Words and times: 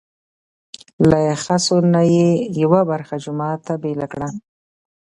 له 1.09 1.21
خسو 1.43 1.77
نه 1.93 2.01
یې 2.13 2.27
یوه 2.61 2.81
برخه 2.91 3.15
جومات 3.23 3.59
ته 3.67 3.73
بېله 3.83 4.07
کړه. 4.13 4.27